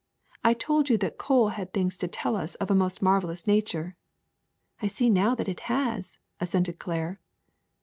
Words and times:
I 0.43 0.55
told 0.55 0.89
you 0.89 0.97
that 0.97 1.19
coal 1.19 1.49
had 1.49 1.71
things 1.75 1.95
to 1.99 2.07
tell 2.07 2.35
us 2.35 2.55
of 2.55 2.71
a 2.71 2.73
most 2.73 3.03
marvelous 3.03 3.45
nature. 3.45 3.97
''''I 4.81 4.89
see 4.89 5.11
now 5.11 5.35
that 5.35 5.47
it 5.47 5.59
has," 5.69 6.17
assented 6.39 6.79
Claire. 6.79 7.19